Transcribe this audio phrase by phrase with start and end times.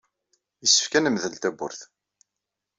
[0.61, 1.81] Yessefk ad nemdel tawwurt.